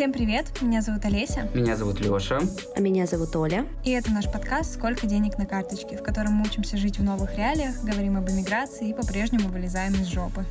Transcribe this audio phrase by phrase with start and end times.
[0.00, 1.50] Всем привет, меня зовут Олеся.
[1.52, 2.40] Меня зовут Леша.
[2.74, 3.66] А меня зовут Оля.
[3.84, 7.36] И это наш подкаст «Сколько денег на карточке», в котором мы учимся жить в новых
[7.36, 10.46] реалиях, говорим об эмиграции и по-прежнему вылезаем из жопы.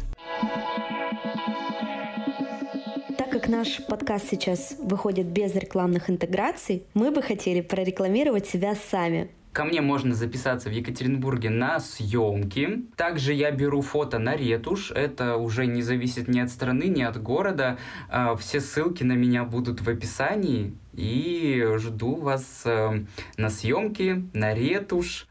[3.17, 9.31] Так как наш подкаст сейчас выходит без рекламных интеграций, мы бы хотели прорекламировать себя сами.
[9.51, 12.85] Ко мне можно записаться в Екатеринбурге на съемки.
[12.95, 14.91] Также я беру фото на ретушь.
[14.91, 17.79] Это уже не зависит ни от страны, ни от города.
[18.09, 20.75] А, все ссылки на меня будут в описании.
[20.93, 23.03] И жду вас э,
[23.37, 25.27] на съемки, на ретушь.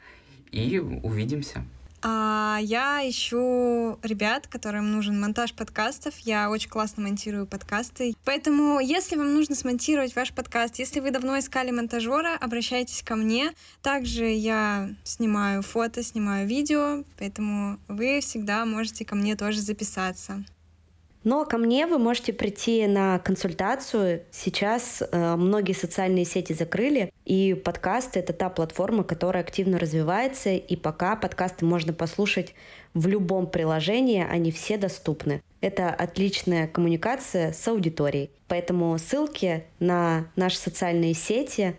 [0.51, 1.65] И увидимся.
[2.03, 6.19] А я ищу ребят, которым нужен монтаж подкастов.
[6.21, 8.15] Я очень классно монтирую подкасты.
[8.25, 13.53] Поэтому, если вам нужно смонтировать ваш подкаст, если вы давно искали монтажера, обращайтесь ко мне.
[13.83, 20.45] Также я снимаю фото, снимаю видео, поэтому вы всегда можете ко мне тоже записаться.
[21.29, 24.23] Но ко мне вы можете прийти на консультацию.
[24.31, 30.75] Сейчас э, многие социальные сети закрыли, и подкасты— это та платформа, которая активно развивается, и
[30.75, 32.55] пока подкасты можно послушать
[32.95, 35.43] в любом приложении, они все доступны.
[35.61, 38.31] Это отличная коммуникация с аудиторией.
[38.47, 41.77] Поэтому ссылки на наши социальные сети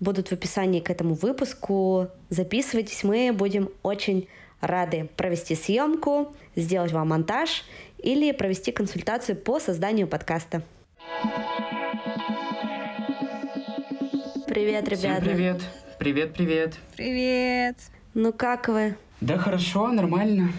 [0.00, 2.08] будут в описании к этому выпуску.
[2.28, 4.26] Записывайтесь, мы будем очень
[4.60, 7.64] рады провести съемку, сделать вам монтаж
[8.02, 10.62] или провести консультацию по созданию подкаста.
[14.46, 15.22] Привет, ребята.
[15.22, 15.62] Всем привет.
[15.98, 16.74] Привет, привет.
[16.96, 17.76] Привет.
[18.14, 18.96] Ну как вы?
[19.20, 20.52] Да хорошо, нормально.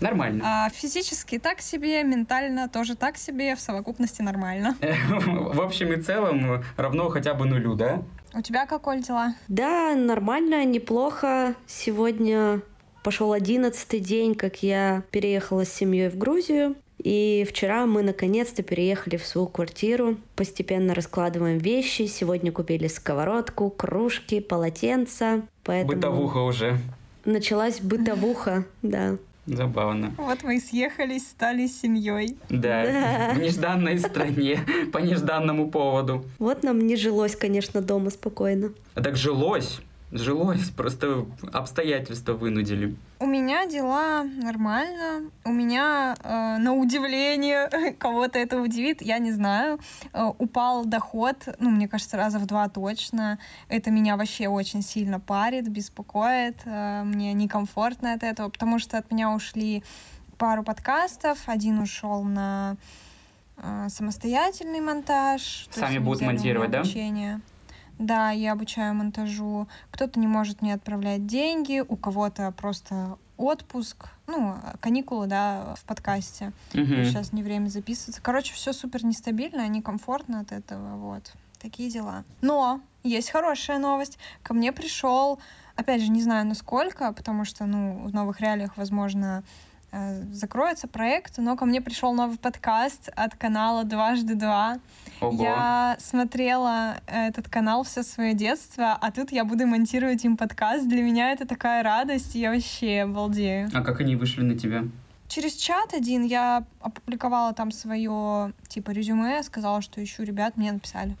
[0.00, 0.44] Нормально.
[0.44, 4.76] А физически так себе, ментально тоже так себе, в совокупности нормально.
[4.80, 8.02] В общем и целом равно хотя бы нулю, да?
[8.32, 9.34] У тебя как, Оль, дела?
[9.48, 11.54] Да, нормально, неплохо.
[11.66, 12.62] Сегодня
[13.08, 16.74] пошел одиннадцатый день, как я переехала с семьей в Грузию.
[16.98, 20.18] И вчера мы наконец-то переехали в свою квартиру.
[20.36, 22.04] Постепенно раскладываем вещи.
[22.04, 25.40] Сегодня купили сковородку, кружки, полотенца.
[25.64, 26.76] Поэтому бытовуха уже.
[27.24, 29.16] Началась бытовуха, да.
[29.46, 30.12] Забавно.
[30.18, 32.36] Вот мы и съехались, стали семьей.
[32.50, 34.60] Да, да, в нежданной стране,
[34.92, 36.26] по нежданному поводу.
[36.38, 38.74] Вот нам не жилось, конечно, дома спокойно.
[38.92, 39.80] А так жилось.
[40.10, 42.96] Жилось, просто обстоятельства вынудили.
[43.20, 45.30] У меня дела нормально.
[45.44, 49.78] У меня, э, на удивление, кого-то это удивит, я не знаю,
[50.12, 53.38] э, упал доход, ну, мне кажется, раза в два точно.
[53.68, 56.56] Это меня вообще очень сильно парит, беспокоит.
[56.64, 59.82] Э, мне некомфортно от этого, потому что от меня ушли
[60.38, 61.38] пару подкастов.
[61.46, 62.76] Один ушел на
[63.58, 65.68] э, самостоятельный монтаж.
[65.70, 67.36] Сами будут монтировать, обучение.
[67.36, 67.57] да?
[67.98, 69.68] Да, я обучаю монтажу.
[69.90, 76.52] Кто-то не может мне отправлять деньги, у кого-то просто отпуск, ну, каникулы, да, в подкасте.
[76.74, 77.04] Угу.
[77.04, 78.22] Сейчас не время записываться.
[78.22, 81.32] Короче, все супер нестабильно, некомфортно от этого, вот.
[81.58, 82.24] Такие дела.
[82.40, 84.18] Но есть хорошая новость.
[84.42, 85.40] Ко мне пришел,
[85.74, 89.42] опять же, не знаю насколько, потому что, ну, в новых реалиях, возможно,
[90.32, 94.78] закроется проект, но ко мне пришел новый подкаст от канала «Дважды два».
[95.20, 95.42] Ого.
[95.42, 100.86] Я смотрела этот канал все свое детство, а тут я буду монтировать им подкаст.
[100.86, 103.70] Для меня это такая радость, я вообще обалдею.
[103.74, 104.84] А как они вышли на тебя?
[105.28, 111.16] Через чат один я опубликовала там свое типа резюме, сказала, что ищу ребят, мне написали.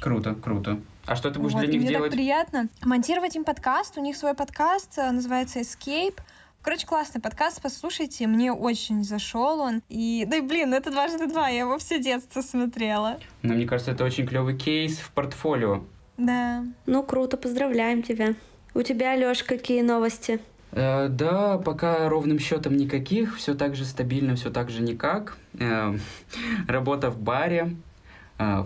[0.00, 0.80] Круто, круто.
[1.06, 2.10] А что ты будешь вот, для них мне делать?
[2.10, 2.68] так приятно.
[2.82, 3.98] Монтировать им подкаст.
[3.98, 6.18] У них свой подкаст, э, называется Escape.
[6.62, 9.80] Короче, классный подкаст, послушайте, мне очень зашел он.
[9.88, 13.18] И, да и блин, это дважды два, я его все детство смотрела.
[13.40, 15.82] Но мне кажется, это очень клевый кейс в портфолио.
[16.18, 16.62] Да.
[16.84, 18.34] Ну, круто, поздравляем тебя.
[18.74, 20.38] У тебя, Лёш, какие новости?
[20.72, 25.38] Э, да, пока ровным счетом никаких, все так же стабильно, все так же никак.
[25.58, 25.96] Э,
[26.68, 27.74] работа в баре,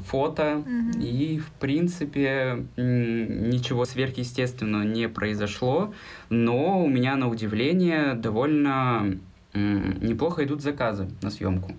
[0.07, 1.01] фото, угу.
[1.01, 5.93] и, в принципе, ничего сверхъестественного не произошло,
[6.31, 9.19] но у меня, на удивление, довольно
[9.55, 11.73] неплохо идут заказы на съемку.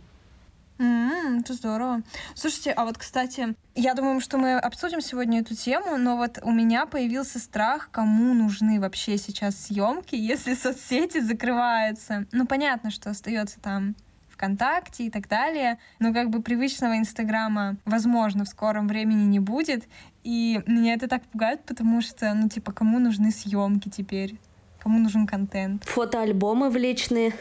[0.77, 2.01] Mm, это здорово.
[2.33, 6.51] Слушайте, а вот, кстати, я думаю, что мы обсудим сегодня эту тему, но вот у
[6.51, 12.25] меня появился страх, кому нужны вообще сейчас съемки, если соцсети закрываются.
[12.33, 13.95] Ну, понятно, что остается там
[14.35, 15.79] ВКонтакте и так далее.
[15.99, 19.87] Но как бы привычного Инстаграма, возможно, в скором времени не будет.
[20.23, 24.39] И меня это так пугает, потому что, ну, типа, кому нужны съемки теперь?
[24.79, 25.83] Кому нужен контент?
[25.85, 27.33] Фотоальбомы в личные.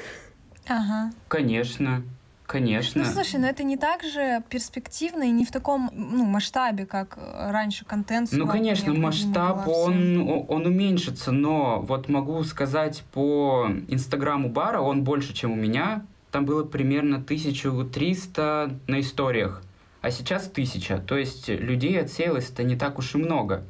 [0.66, 1.12] Ага.
[1.28, 2.02] Конечно.
[2.46, 3.02] Конечно.
[3.02, 7.18] Ну, слушай, но это не так же перспективно и не в таком ну, масштабе, как
[7.38, 8.30] раньше контент.
[8.32, 15.32] Ну, конечно, масштаб, он, он уменьшится, но вот могу сказать по инстаграму бара, он больше,
[15.32, 19.62] чем у меня, там было примерно 1300 на историях.
[20.02, 20.98] а сейчас тысяча.
[20.98, 23.62] То есть людей отсеялось-то не так уж и много.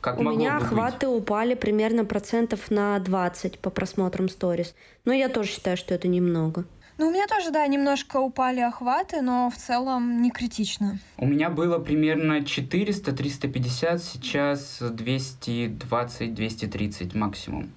[0.00, 1.22] Как У меня охваты быть.
[1.22, 4.74] упали примерно процентов на 20 по просмотрам сторис.
[5.04, 6.64] Но я тоже считаю, что это немного.
[6.98, 10.98] Ну, у меня тоже, да, немножко упали охваты, но в целом не критично.
[11.18, 17.70] У меня было примерно 400-350, сейчас 220-230 максимум.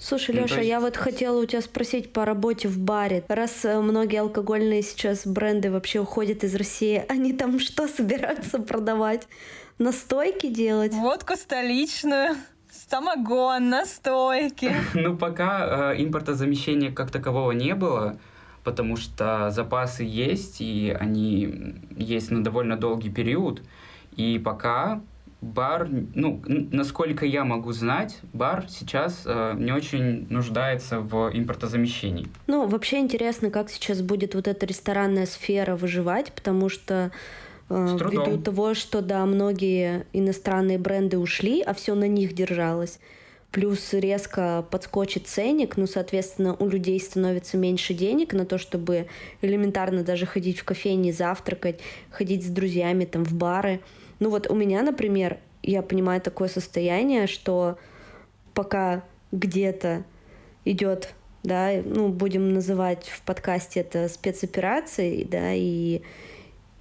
[0.00, 0.68] Слушай, ну, Леша, есть...
[0.68, 3.22] я вот хотела у тебя спросить по работе в баре.
[3.28, 9.28] Раз э, многие алкогольные сейчас бренды вообще уходят из России, они там что собираются продавать?
[9.78, 10.92] Настойки делать?
[10.92, 12.36] Водку столичную.
[12.88, 14.74] Самогон, настойки.
[14.94, 18.18] Ну, пока э, импортозамещения как такового не было,
[18.64, 23.62] потому что запасы есть, и они есть на довольно долгий период.
[24.16, 25.02] И пока
[25.40, 32.28] бар, ну, насколько я могу знать, бар сейчас э, не очень нуждается в импортозамещении.
[32.46, 37.10] Ну, вообще интересно, как сейчас будет вот эта ресторанная сфера выживать, потому что
[37.70, 43.00] э, ввиду того, что, да, многие иностранные бренды ушли, а все на них держалось,
[43.50, 49.06] плюс резко подскочит ценник, ну, соответственно, у людей становится меньше денег на то, чтобы
[49.40, 53.80] элементарно даже ходить в кофейни, завтракать, ходить с друзьями там в бары–
[54.20, 57.78] ну вот у меня, например, я понимаю такое состояние, что
[58.54, 59.02] пока
[59.32, 60.04] где-то
[60.64, 66.02] идет, да, ну, будем называть в подкасте это спецоперацией, да, и,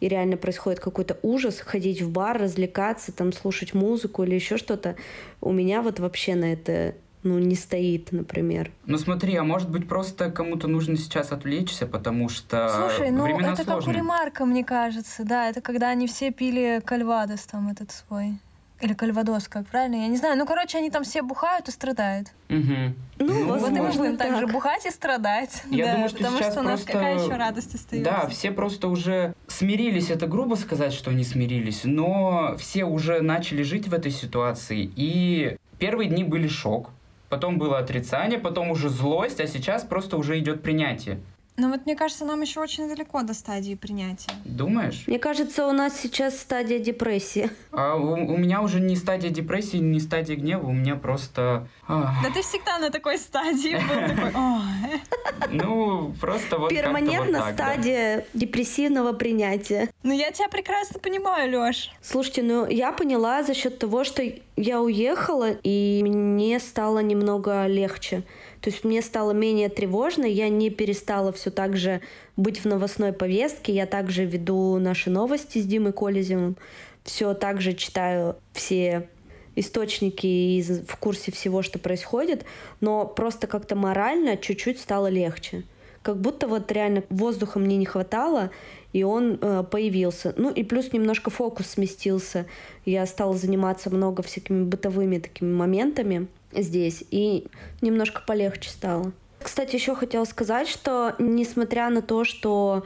[0.02, 4.96] и реально происходит какой-то ужас, ходить в бар, развлекаться, там, слушать музыку или еще что-то,
[5.42, 8.72] у меня вот вообще на это ну, не стоит, например.
[8.86, 13.54] Ну смотри, а может быть просто кому-то нужно сейчас отвлечься, потому что Слушай, ну времена
[13.54, 13.80] это сложные.
[13.80, 18.40] как у Ремарка, мне кажется, да, это когда они все пили кальвадос там этот свой.
[18.82, 19.96] Или кальвадос, как правильно?
[19.96, 20.38] Я не знаю.
[20.38, 22.30] Ну, короче, они там все бухают и страдают.
[22.48, 22.96] Угу.
[23.20, 25.64] Ну, ну, вот и мы будем так же бухать и страдать.
[25.70, 26.94] Я да, думаю, что потому сейчас что у нас просто...
[26.94, 28.12] какая еще радость остается.
[28.12, 33.64] Да, все просто уже смирились, это грубо сказать, что они смирились, но все уже начали
[33.64, 36.92] жить в этой ситуации, и первые дни были шок,
[37.30, 41.22] потом было отрицание, потом уже злость, а сейчас просто уже идет принятие.
[41.60, 44.32] Но вот мне кажется, нам еще очень далеко до стадии принятия.
[44.46, 45.04] Думаешь?
[45.08, 47.50] Мне кажется, у нас сейчас стадия депрессии.
[47.74, 51.68] А у, у меня уже не стадия депрессии, не стадия гнева, у меня просто...
[51.86, 52.16] Ах.
[52.24, 59.90] Да ты всегда на такой стадии был Ну, просто вот Перманентно стадия депрессивного принятия.
[60.04, 61.92] Ну, я тебя прекрасно понимаю, Лёш.
[62.02, 64.24] Слушайте, ну, я поняла за счет того, что
[64.56, 68.24] я уехала, и мне стало немного легче.
[68.62, 72.02] То есть мне стало менее тревожно, я не перестала все так же
[72.36, 76.58] быть в новостной повестке, я также веду наши новости с Димой Колезевым,
[77.04, 79.08] все так же читаю все
[79.56, 82.46] источники и в курсе всего, что происходит,
[82.82, 85.64] но просто как-то морально чуть-чуть стало легче.
[86.02, 88.52] Как будто вот реально воздуха мне не хватало,
[88.94, 90.34] и он э, появился.
[90.38, 92.46] Ну и плюс немножко фокус сместился.
[92.86, 97.48] Я стала заниматься много всякими бытовыми такими моментами здесь, и
[97.82, 99.12] немножко полегче стало.
[99.42, 102.84] Кстати, еще хотела сказать, что несмотря на то, что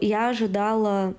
[0.00, 1.14] я ожидала,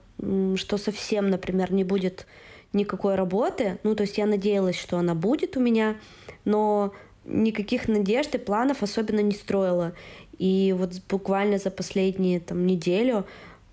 [0.56, 2.28] что совсем, например, не будет
[2.74, 5.96] никакой работы, ну, то есть я надеялась, что она будет у меня,
[6.44, 6.94] но
[7.26, 9.94] никаких надежд и планов особенно не строила.
[10.38, 13.26] И вот буквально за последние там, неделю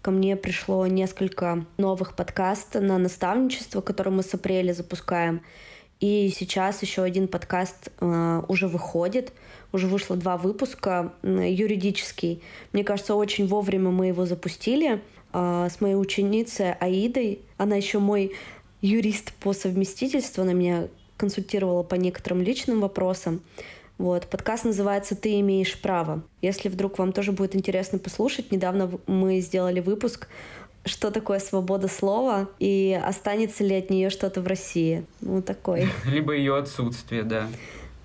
[0.03, 5.43] ко мне пришло несколько новых подкастов на наставничество, которые мы с апреля запускаем.
[6.01, 9.33] И сейчас еще один подкаст э, уже выходит.
[9.73, 12.43] Уже вышло два выпуска, э, юридический.
[12.73, 15.03] Мне кажется, очень вовремя мы его запустили
[15.33, 17.41] э, с моей ученицей Аидой.
[17.59, 18.33] Она еще мой
[18.81, 20.43] юрист по совместительству.
[20.43, 20.89] Она меня
[21.19, 23.43] консультировала по некоторым личным вопросам.
[23.99, 24.27] Вот.
[24.27, 26.23] Подкаст называется «Ты имеешь право».
[26.41, 30.29] Если вдруг вам тоже будет интересно послушать, недавно мы сделали выпуск
[30.85, 35.05] что такое свобода слова и останется ли от нее что-то в России.
[35.21, 35.89] Ну, такой.
[36.07, 37.49] Либо ее отсутствие, да.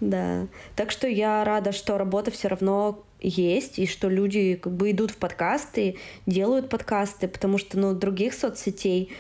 [0.02, 0.48] Да.
[0.76, 5.12] Так что я рада, что работа все равно есть, и что люди как бы идут
[5.12, 9.12] в подкасты, делают подкасты, потому что, ну, других соцсетей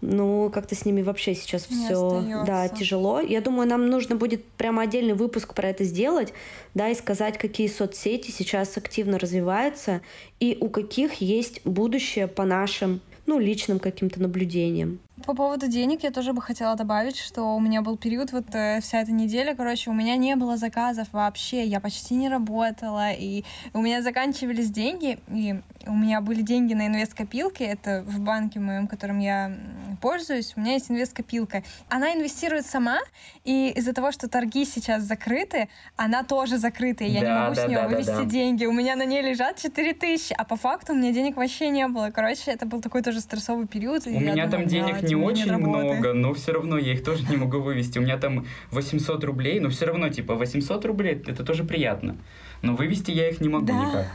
[0.00, 3.20] ну, как-то с ними вообще сейчас все да, тяжело.
[3.20, 6.32] Я думаю, нам нужно будет прямо отдельный выпуск про это сделать,
[6.74, 10.02] да, и сказать, какие соцсети сейчас активно развиваются
[10.38, 14.98] и у каких есть будущее по нашим, ну, личным каким-то наблюдениям.
[15.24, 18.80] По поводу денег я тоже бы хотела добавить, что у меня был период, вот э,
[18.82, 23.42] вся эта неделя, короче, у меня не было заказов вообще, я почти не работала, и
[23.72, 28.86] у меня заканчивались деньги, и у меня были деньги на инвест-копилке, это в банке моем,
[28.86, 29.56] которым я
[30.02, 31.62] пользуюсь, у меня есть инвест-копилка.
[31.88, 32.98] Она инвестирует сама,
[33.44, 37.54] и из-за того, что торги сейчас закрыты, она тоже закрыта, и я да, не могу
[37.54, 38.24] да, с нее да, вывести да, да.
[38.24, 38.66] деньги.
[38.66, 41.86] У меня на ней лежат 4 тысячи, а по факту у меня денег вообще не
[41.88, 42.10] было.
[42.10, 44.06] Короче, это был такой тоже стрессовый период.
[44.06, 47.60] У меня там денег не очень много, но все равно я их тоже не могу
[47.60, 47.98] вывести.
[47.98, 52.16] У меня там 800 рублей, но все равно, типа, 800 рублей, это тоже приятно.
[52.62, 53.72] Но вывести я их не могу да.
[53.72, 54.06] никак.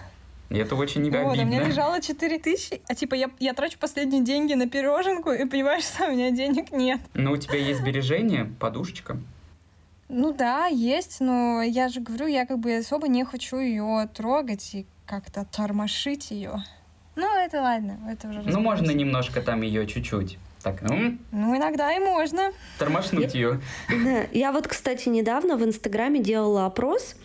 [0.51, 1.43] И это очень не вот, обидно.
[1.43, 5.45] у меня лежало 4 тысячи, а типа я, я трачу последние деньги на пироженку и
[5.45, 6.99] понимаешь, что у меня денег нет.
[7.13, 9.17] Но у тебя есть сбережения, подушечка?
[10.09, 14.75] Ну да, есть, но я же говорю, я как бы особо не хочу ее трогать
[14.75, 16.61] и как-то тормошить ее.
[17.15, 20.37] Ну, это ладно, это уже Ну, можно немножко там ее чуть-чуть.
[20.63, 21.17] Так, ну...
[21.31, 22.51] Ну, иногда и можно.
[22.77, 23.59] Тормошнуть ее.
[23.89, 24.25] Да.
[24.31, 27.15] Я вот, кстати, недавно в Инстаграме делала опрос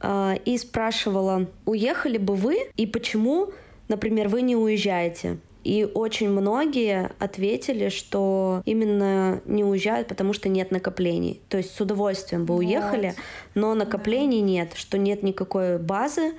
[0.00, 3.50] э, и спрашивала, уехали бы вы и почему,
[3.88, 5.38] например, вы не уезжаете?
[5.64, 11.42] И очень многие ответили, что именно не уезжают, потому что нет накоплений.
[11.50, 13.14] То есть с удовольствием бы уехали,
[13.54, 16.32] но накоплений нет, что нет никакой базы,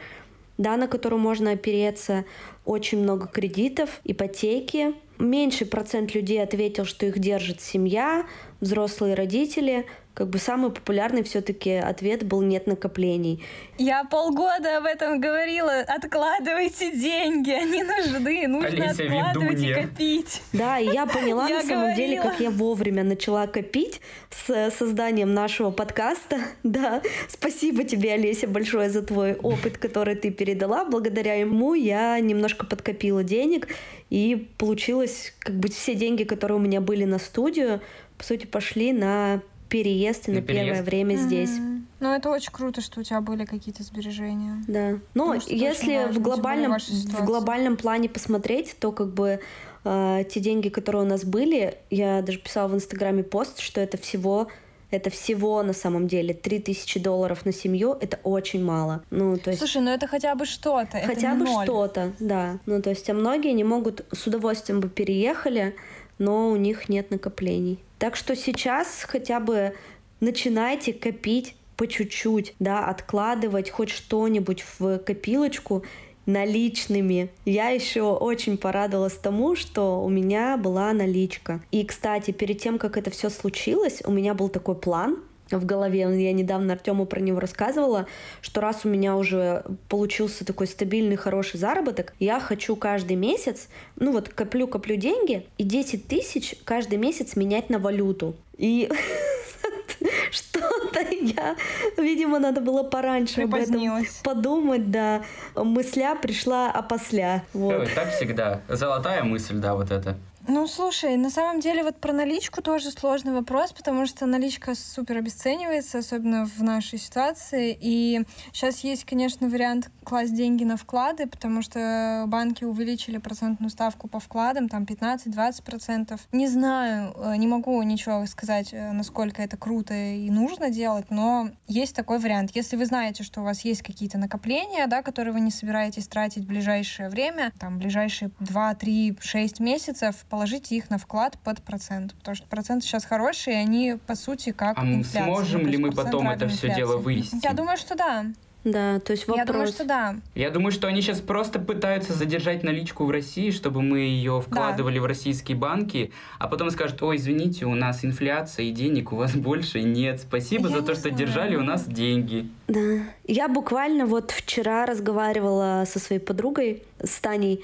[0.57, 2.25] да, на которую можно опереться,
[2.65, 4.95] очень много кредитов, ипотеки.
[5.19, 8.25] Меньший процент людей ответил, что их держит семья,
[8.61, 9.85] взрослые родители,
[10.19, 13.41] как бы самый популярный все-таки ответ был нет накоплений.
[13.77, 15.79] Я полгода об этом говорила.
[15.87, 20.41] Откладывайте деньги, они нужны, нужно Алися, откладывать и копить.
[20.51, 25.71] Да, и я поняла на самом деле, как я вовремя начала копить с созданием нашего
[25.71, 26.37] подкаста.
[26.63, 30.83] Да, спасибо тебе, Олеся, большое за твой опыт, который ты передала.
[30.83, 33.69] Благодаря ему я немножко подкопила денег
[34.09, 37.81] и получилось, как бы все деньги, которые у меня были на студию,
[38.17, 41.25] по сути, пошли на переезд и на, на первое время mm-hmm.
[41.25, 41.51] здесь.
[41.99, 44.63] Ну, это очень круто, что у тебя были какие-то сбережения.
[44.67, 44.99] Да.
[45.13, 49.41] Ну, если в глобальном, в глобальном плане посмотреть, то как бы
[49.83, 53.97] э, те деньги, которые у нас были, я даже писала в Инстаграме пост, что это
[53.97, 54.47] всего
[54.91, 59.03] это всего на самом деле 3000 долларов на семью, это очень мало.
[59.11, 59.59] Ну, то есть...
[59.59, 60.99] Слушай, ну это хотя бы что-то.
[61.05, 62.57] Хотя бы что-то, да.
[62.65, 65.75] Ну, то есть, а многие не могут с удовольствием бы переехали,
[66.17, 67.79] но у них нет накоплений.
[67.99, 69.75] Так что сейчас хотя бы
[70.21, 75.83] начинайте копить по чуть-чуть, да, откладывать хоть что-нибудь в копилочку
[76.25, 77.29] наличными.
[77.45, 81.61] Я еще очень порадовалась тому, что у меня была наличка.
[81.71, 85.19] И, кстати, перед тем, как это все случилось, у меня был такой план,
[85.51, 85.99] в голове.
[85.99, 88.07] Я недавно Артему про него рассказывала,
[88.41, 94.11] что раз у меня уже получился такой стабильный, хороший заработок, я хочу каждый месяц, ну
[94.11, 98.35] вот коплю-коплю деньги, и 10 тысяч каждый месяц менять на валюту.
[98.57, 98.89] И
[100.31, 101.55] что-то я,
[101.97, 105.23] видимо, надо было пораньше об этом подумать, да.
[105.55, 107.43] Мысля пришла опосля.
[107.53, 107.89] Вот.
[107.95, 108.61] Так всегда.
[108.67, 110.17] Золотая мысль, да, вот это.
[110.47, 115.17] Ну, слушай, на самом деле вот про наличку тоже сложный вопрос, потому что наличка супер
[115.17, 117.77] обесценивается, особенно в нашей ситуации.
[117.79, 118.21] И
[118.53, 124.19] сейчас есть, конечно, вариант класть деньги на вклады, потому что банки увеличили процентную ставку по
[124.19, 126.19] вкладам, там 15-20%.
[126.31, 131.49] Не знаю, э, не могу ничего сказать, э, насколько это круто и нужно делать, но
[131.67, 132.51] есть такой вариант.
[132.55, 136.45] Если вы знаете, что у вас есть какие-то накопления, да, которые вы не собираетесь тратить
[136.45, 142.13] в ближайшее время, там, ближайшие 2, 3, 6 месяцев, положите их на вклад под процент,
[142.15, 145.23] потому что проценты сейчас хорошие, и они, по сути, как а инфляция.
[145.23, 147.39] сможем ну, ли мы потом это все дело вывести?
[147.43, 148.25] Я думаю, что да.
[148.65, 149.47] Да, то есть вопрос...
[149.47, 150.15] Я думаю, что да.
[150.35, 154.95] Я думаю, что они сейчас просто пытаются задержать наличку в России, чтобы мы ее вкладывали
[154.95, 155.01] да.
[155.01, 159.33] в российские банки, а потом скажут, ой, извините, у нас инфляция и денег у вас
[159.35, 160.19] больше нет.
[160.19, 161.15] Спасибо Я за то, что знаю.
[161.15, 162.49] держали у нас деньги.
[162.67, 163.03] Да.
[163.25, 167.63] Я буквально вот вчера разговаривала со своей подругой, с Таней,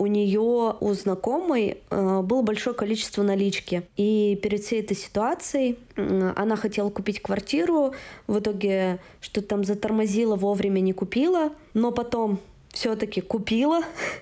[0.00, 3.82] у нее, у знакомой, э, было большое количество налички.
[3.98, 7.92] И перед всей этой ситуацией она хотела купить квартиру,
[8.26, 12.40] в итоге что-то там затормозила, вовремя не купила, но потом
[12.72, 13.80] все-таки купила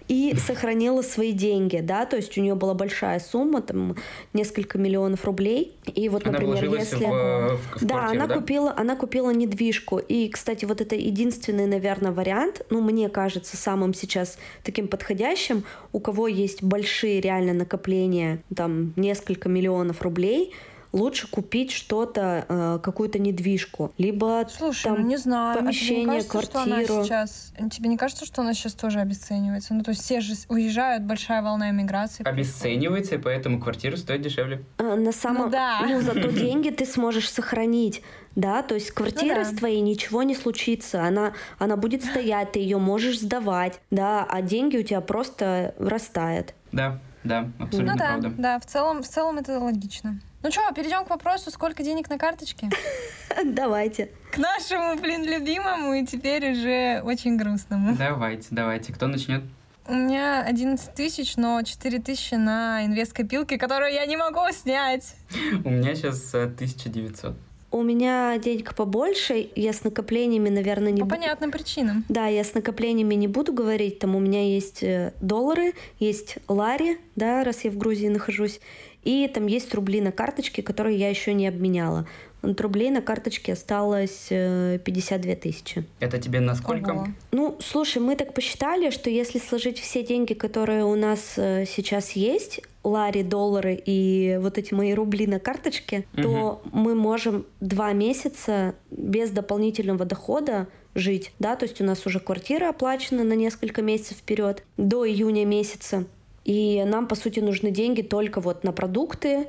[0.09, 3.97] и сохранила свои деньги, да, то есть у нее была большая сумма, там
[4.33, 8.35] несколько миллионов рублей, и вот, она например, если в, в, в да, квартиру, она да?
[8.35, 13.93] купила, она купила недвижку, и, кстати, вот это единственный, наверное, вариант, ну мне кажется самым
[13.93, 20.55] сейчас таким подходящим, у кого есть большие реально накопления, там несколько миллионов рублей,
[20.93, 26.23] лучше купить что-то, э, какую-то недвижку, либо Слушай, там ну не знаю, помещение, а тебе
[26.23, 26.85] не кажется, квартиру.
[26.85, 29.75] Что она сейчас, тебе не кажется, что она сейчас тоже обесценивается?
[29.75, 32.27] Ну то есть все же уезжают, большая волна эмиграции.
[32.27, 34.65] Обесценивается, и поэтому квартира стоит дешевле.
[34.79, 35.87] А, на самом, ну, да.
[35.89, 38.03] ну зато деньги ты сможешь сохранить
[38.39, 39.45] да, то есть квартира ну, да.
[39.45, 44.43] с твоей ничего не случится, она, она будет стоять, ты ее можешь сдавать, да, а
[44.43, 46.55] деньги у тебя просто растают.
[46.71, 48.35] Да, да, абсолютно ну, да, правда.
[48.39, 50.21] Да, в целом, в целом это логично.
[50.41, 52.71] Ну что, перейдем к вопросу, сколько денег на карточке?
[53.45, 54.11] Давайте.
[54.31, 57.97] К нашему, блин, любимому и теперь уже очень грустному.
[57.97, 58.93] Давайте, давайте.
[58.93, 59.43] Кто начнет?
[59.89, 65.17] У меня 11 тысяч, но 4 тысячи на инвест-копилке, которую я не могу снять.
[65.65, 67.35] У меня сейчас 1900.
[67.71, 71.03] У меня денег побольше, я с накоплениями, наверное, не...
[71.03, 72.03] По понятным причинам.
[72.09, 76.99] Да, я с накоплениями не буду говорить, там у меня есть э, доллары, есть лари,
[77.15, 78.61] да, раз я в Грузии нахожусь,
[79.09, 82.07] и там есть рубли на карточке, которые я еще не обменяла.
[82.43, 85.87] От рублей на карточке осталось 52 э, тысячи.
[85.99, 86.91] Это тебе на сколько?
[86.91, 87.07] Ого.
[87.33, 92.13] Ну, слушай, мы так посчитали, что если сложить все деньги, которые у нас э, сейчас
[92.13, 96.23] есть, лари, доллары и вот эти мои рубли на карточке, угу.
[96.23, 102.21] то мы можем два месяца без дополнительного дохода жить, да, то есть у нас уже
[102.21, 106.05] квартира оплачена на несколько месяцев вперед, до июня месяца,
[106.49, 109.49] и нам, по сути, нужны деньги только вот на продукты,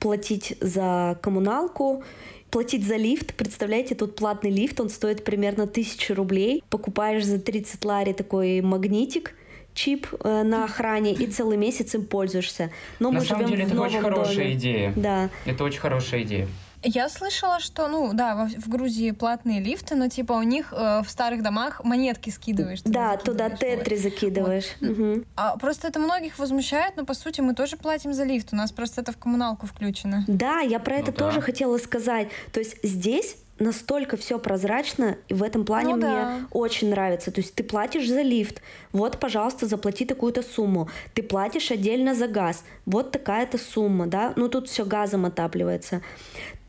[0.00, 2.02] платить за коммуналку,
[2.50, 3.34] платить за лифт.
[3.34, 6.64] Представляете, тут платный лифт, он стоит примерно 1000 рублей.
[6.68, 9.36] Покупаешь за 30 лари такой магнитик,
[9.72, 12.72] чип э, на охране и целый месяц им пользуешься.
[12.98, 14.54] Но на мы самом деле это очень хорошая доме.
[14.54, 14.92] идея.
[14.96, 15.30] Да.
[15.46, 16.48] Это очень хорошая идея.
[16.82, 21.02] Я слышала, что, ну, да, в, в Грузии платные лифты, но типа у них э,
[21.04, 22.82] в старых домах монетки скидываешь.
[22.84, 24.66] Да, туда тетри закидываешь.
[24.80, 24.90] Вот.
[24.90, 25.24] Угу.
[25.36, 28.48] А, просто это многих возмущает, но по сути мы тоже платим за лифт.
[28.52, 30.24] У нас просто это в коммуналку включено.
[30.26, 31.18] Да, я про ну, это да.
[31.18, 32.28] тоже хотела сказать.
[32.52, 36.40] То есть здесь настолько все прозрачно, и в этом плане ну, мне да.
[36.50, 37.30] очень нравится.
[37.30, 38.60] То есть ты платишь за лифт,
[38.92, 40.88] вот, пожалуйста, заплати такую-то сумму.
[41.14, 44.32] Ты платишь отдельно за газ, вот такая-то сумма, да.
[44.36, 46.02] Ну тут все газом отапливается.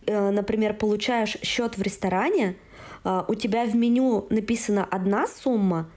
[0.06, 2.56] Э, например, получаешь счет в ресторане,
[3.04, 5.90] э, у тебя в меню написана одна сумма,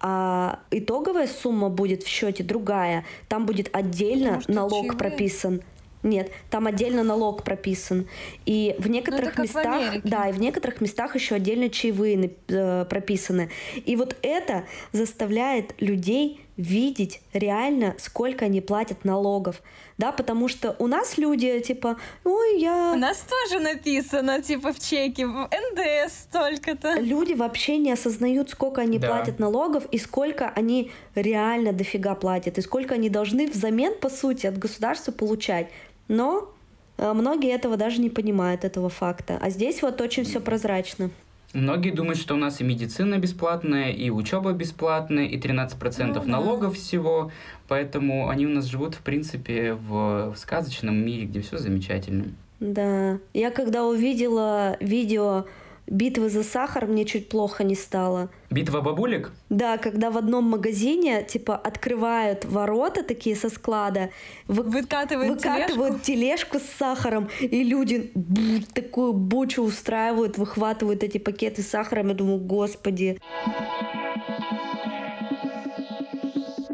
[0.00, 3.04] а итоговая сумма будет в счете другая.
[3.28, 4.98] Там будет отдельно Может, налог чаевые?
[4.98, 5.62] прописан.
[6.04, 8.06] Нет, там отдельно налог прописан.
[8.44, 13.48] И в некоторых местах, в да, и в некоторых местах еще отдельно чаевые э, прописаны.
[13.86, 19.62] И вот это заставляет людей видеть реально, сколько они платят налогов.
[19.96, 22.92] Да, потому что у нас люди, типа, ой, я...
[22.94, 27.00] У нас тоже написано, типа, в чеке, в НДС столько-то.
[27.00, 29.08] Люди вообще не осознают, сколько они да.
[29.08, 34.46] платят налогов и сколько они реально дофига платят, и сколько они должны взамен, по сути,
[34.46, 35.68] от государства получать.
[36.08, 36.52] Но
[36.98, 39.38] э, многие этого даже не понимают, этого факта.
[39.40, 41.10] А здесь вот очень все прозрачно.
[41.54, 46.72] Многие думают, что у нас и медицина бесплатная, и учеба бесплатная, и 13% ну, налогов
[46.72, 46.78] да.
[46.78, 47.30] всего.
[47.68, 52.26] Поэтому они у нас живут, в принципе, в, в сказочном мире, где все замечательно.
[52.58, 53.18] Да.
[53.32, 55.46] Я когда увидела видео
[55.86, 58.30] битвы за сахар мне чуть плохо не стало.
[58.50, 59.32] Битва бабулек?
[59.50, 64.10] Да, когда в одном магазине, типа, открывают ворота такие со склада,
[64.46, 66.58] вы, выкатывают, выкатывают тележку.
[66.58, 72.08] тележку с сахаром, и люди бу, такую бучу устраивают, выхватывают эти пакеты с сахаром.
[72.08, 73.18] Я думаю, господи.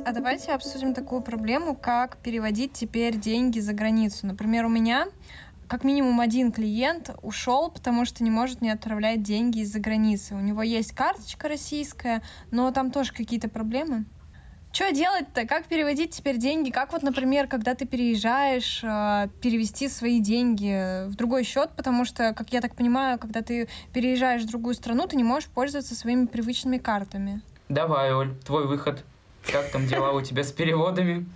[0.04, 4.26] А давайте обсудим такую проблему, как переводить теперь деньги за границу.
[4.26, 5.06] Например, у меня
[5.70, 10.34] как минимум один клиент ушел, потому что не может мне отправлять деньги из-за границы.
[10.34, 14.04] У него есть карточка российская, но там тоже какие-то проблемы.
[14.72, 15.46] Что делать-то?
[15.46, 16.70] Как переводить теперь деньги?
[16.70, 22.34] Как вот, например, когда ты переезжаешь, э, перевести свои деньги в другой счет, потому что,
[22.34, 26.26] как я так понимаю, когда ты переезжаешь в другую страну, ты не можешь пользоваться своими
[26.26, 27.42] привычными картами.
[27.68, 29.04] Давай, Оль, твой выход.
[29.46, 31.26] Как там дела у тебя с переводами?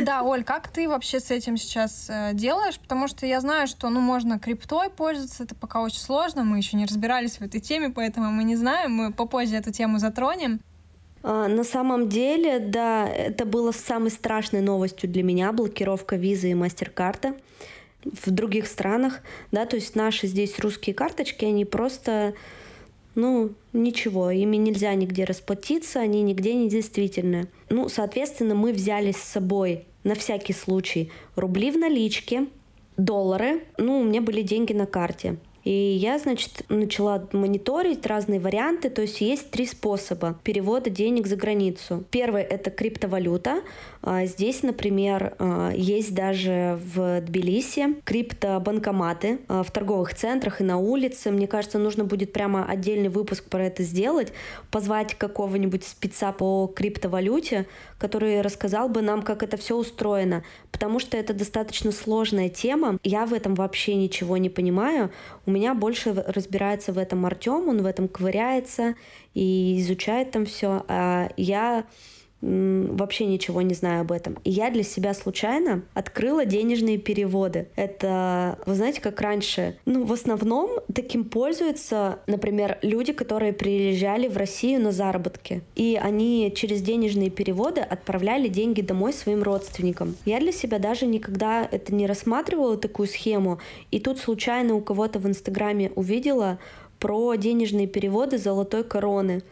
[0.00, 2.78] Да, Оль, как ты вообще с этим сейчас э, делаешь?
[2.78, 6.76] Потому что я знаю, что ну, можно криптой пользоваться, это пока очень сложно, мы еще
[6.76, 10.60] не разбирались в этой теме, поэтому мы не знаем, мы попозже эту тему затронем.
[11.22, 16.54] А, на самом деле, да, это было самой страшной новостью для меня, блокировка визы и
[16.54, 17.34] мастер-карта
[18.04, 19.20] в других странах,
[19.52, 22.34] да, то есть наши здесь русские карточки, они просто
[23.14, 27.48] ну, ничего, ими нельзя нигде расплатиться, они нигде не действительны.
[27.70, 32.46] Ну, соответственно, мы взяли с собой на всякий случай рубли в наличке,
[32.96, 35.36] доллары, ну, у меня были деньги на карте.
[35.64, 38.90] И я, значит, начала мониторить разные варианты.
[38.90, 42.04] То есть есть три способа перевода денег за границу.
[42.10, 43.62] Первый— это криптовалюта.
[44.02, 50.78] А, здесь, например, а, есть даже в Тбилиси криптобанкоматы а, в торговых центрах и на
[50.78, 51.30] улице.
[51.30, 54.32] Мне кажется, нужно будет прямо отдельный выпуск про это сделать,
[54.70, 57.66] позвать какого-нибудь спеца по криптовалюте,
[57.98, 62.98] который рассказал бы нам, как это все устроено, потому что это достаточно сложная тема.
[63.04, 65.12] Я в этом вообще ничего не понимаю.
[65.46, 68.96] У меня больше разбирается в этом Артем, он в этом ковыряется
[69.34, 70.84] и изучает там все.
[70.88, 71.84] А я
[72.42, 74.36] вообще ничего не знаю об этом.
[74.44, 77.68] И я для себя случайно открыла денежные переводы.
[77.76, 84.36] Это, вы знаете, как раньше, ну, в основном таким пользуются, например, люди, которые приезжали в
[84.36, 85.62] Россию на заработки.
[85.76, 90.16] И они через денежные переводы отправляли деньги домой своим родственникам.
[90.24, 93.60] Я для себя даже никогда это не рассматривала, такую схему.
[93.92, 96.58] И тут случайно у кого-то в Инстаграме увидела
[96.98, 99.42] про денежные переводы золотой короны.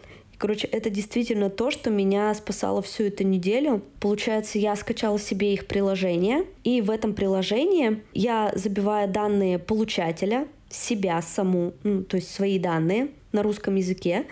[0.41, 3.83] Короче, это действительно то, что меня спасало всю эту неделю.
[4.01, 11.21] Получается, я скачала себе их приложение, и в этом приложении я забиваю данные получателя, себя
[11.21, 14.25] саму, ну, то есть свои данные на русском языке,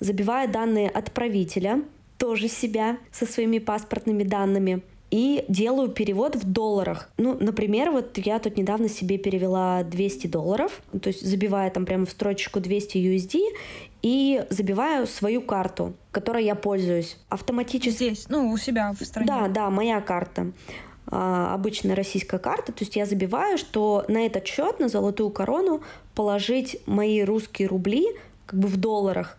[0.00, 1.82] забиваю данные отправителя,
[2.18, 7.08] тоже себя со своими паспортными данными, и делаю перевод в долларах.
[7.18, 12.04] Ну, например, вот я тут недавно себе перевела 200 долларов, то есть забивая там прямо
[12.04, 13.40] в строчку 200 USD
[14.04, 17.90] и забиваю свою карту, которой я пользуюсь автоматически.
[17.94, 19.26] Здесь, ну, у себя в стране.
[19.26, 20.52] Да, да, моя карта
[21.06, 25.80] а, обычная российская карта, то есть я забиваю, что на этот счет, на золотую корону,
[26.14, 28.06] положить мои русские рубли
[28.44, 29.38] как бы в долларах.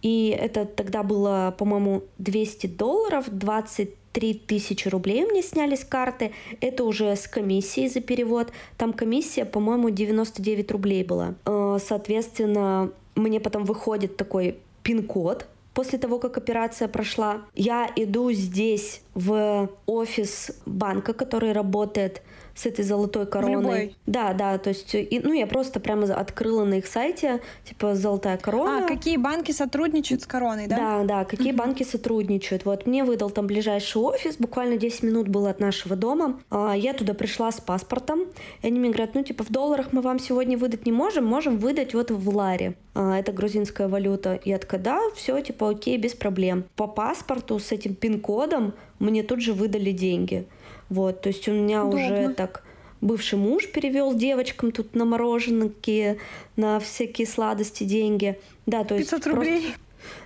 [0.00, 6.32] И это тогда было, по-моему, 200 долларов, 20 3000 рублей мне сняли с карты.
[6.60, 8.50] Это уже с комиссией за перевод.
[8.76, 11.34] Там комиссия, по-моему, 99 рублей была.
[11.44, 17.42] Э, соответственно, мне потом выходит такой пин-код, после того, как операция прошла.
[17.54, 22.22] Я иду здесь в офис банка, который работает
[22.58, 23.56] с этой золотой короной.
[23.56, 23.96] Любой.
[24.06, 28.36] Да, да, то есть, и, ну, я просто прямо открыла на их сайте, типа, золотая
[28.36, 28.84] корона.
[28.84, 30.76] А, какие банки сотрудничают с короной, да?
[30.76, 32.64] Да, да, какие банки сотрудничают.
[32.64, 36.40] Вот, мне выдал там ближайший офис, буквально 10 минут было от нашего дома.
[36.50, 38.22] А, я туда пришла с паспортом,
[38.62, 41.58] и они мне говорят, ну, типа, в долларах мы вам сегодня выдать не можем, можем
[41.58, 42.74] выдать вот в ларе.
[42.94, 44.40] А, это грузинская валюта.
[44.44, 46.64] Я такая, да, все, типа, окей, без проблем.
[46.74, 50.48] По паспорту с этим пин-кодом мне тут же выдали деньги.
[50.88, 52.04] Вот, то есть у меня Удобно.
[52.04, 52.64] уже так
[53.00, 56.18] бывший муж перевел девочкам тут на мороженки,
[56.56, 58.38] на всякие сладости деньги.
[58.66, 59.74] Да, то есть 500 рублей?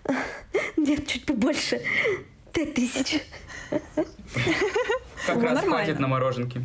[0.03, 0.23] Просто...
[0.77, 1.81] Нет, чуть побольше.
[2.53, 3.23] Пять тысяч.
[5.27, 6.61] Как раз хватит на мороженки.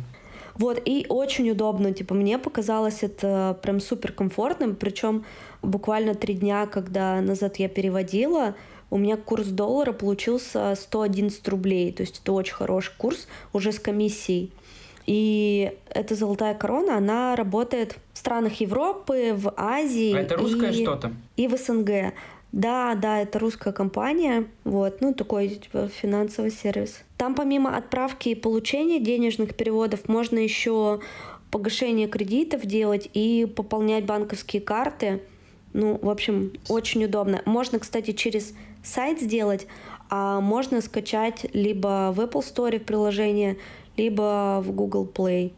[0.56, 5.24] Вот, и очень удобно, типа, мне показалось это прям супер комфортным, причем
[5.62, 8.56] буквально три дня, когда назад я переводила,
[8.90, 11.92] у меня курс доллара получился 111 рублей.
[11.92, 14.52] То есть это очень хороший курс уже с комиссией.
[15.06, 20.14] И эта золотая корона, она работает в странах Европы, в Азии.
[20.14, 21.12] А это русское и, что-то?
[21.36, 22.12] И в СНГ.
[22.52, 27.02] Да, да, это русская компания, вот, ну такой типа финансовый сервис.
[27.18, 31.00] Там помимо отправки и получения денежных переводов можно еще
[31.50, 35.22] погашение кредитов делать и пополнять банковские карты.
[35.74, 37.42] Ну, в общем, очень удобно.
[37.44, 39.66] Можно, кстати, через сайт сделать,
[40.10, 43.56] а можно скачать либо в Apple Store приложение,
[43.96, 45.52] либо в Google Play.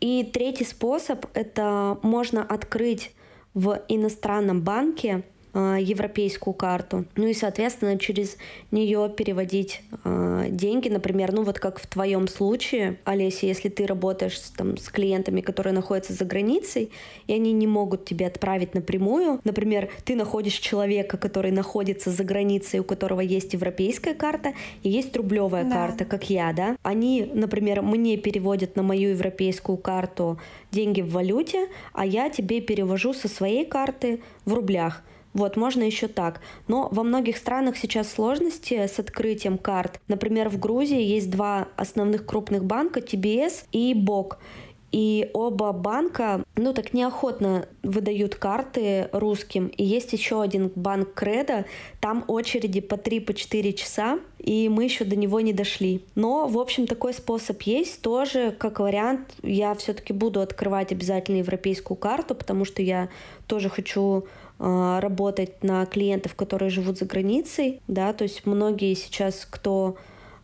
[0.00, 3.12] И третий способ— это можно открыть
[3.54, 5.24] в иностранном банке
[5.58, 7.04] европейскую карту.
[7.16, 8.36] Ну и, соответственно, через
[8.70, 14.38] нее переводить э, деньги, например, ну вот как в твоем случае, Олеся, если ты работаешь
[14.56, 16.90] там, с клиентами, которые находятся за границей,
[17.26, 22.80] и они не могут тебе отправить напрямую, например, ты находишь человека, который находится за границей,
[22.80, 25.70] у которого есть европейская карта и есть рублевая да.
[25.70, 30.38] карта, как я, да, они, например, мне переводят на мою европейскую карту
[30.70, 35.02] деньги в валюте, а я тебе перевожу со своей карты в рублях.
[35.38, 36.40] Вот, можно еще так.
[36.66, 40.00] Но во многих странах сейчас сложности с открытием карт.
[40.08, 44.40] Например, в Грузии есть два основных крупных банка, TBS и БОК.
[44.90, 49.68] И оба банка, ну так неохотно выдают карты русским.
[49.68, 51.66] И есть еще один банк Кредо,
[52.00, 53.32] там очереди по 3-4 по
[53.74, 56.02] часа, и мы еще до него не дошли.
[56.16, 58.00] Но, в общем, такой способ есть.
[58.00, 63.08] Тоже, как вариант, я все-таки буду открывать обязательно европейскую карту, потому что я
[63.46, 64.26] тоже хочу
[64.58, 69.96] работать на клиентов, которые живут за границей, да, то есть многие сейчас, кто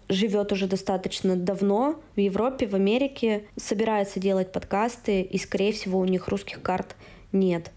[0.09, 6.05] живет уже достаточно давно в Европе, в Америке, собираются делать подкасты, и, скорее всего, у
[6.05, 6.97] них русских карт
[7.33, 7.71] нет.